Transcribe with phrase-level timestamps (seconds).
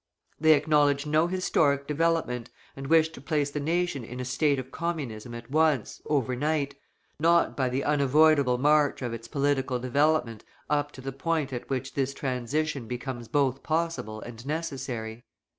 [0.39, 4.71] They acknowledge no historic development, and wish to place the nation in a state of
[4.71, 6.73] Communism at once, overnight,
[7.19, 11.93] not by the unavoidable march of its political development up to the point at which
[11.93, 15.23] this transition becomes both possible and necessary.